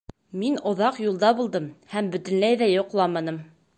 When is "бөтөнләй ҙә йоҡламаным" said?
2.17-3.39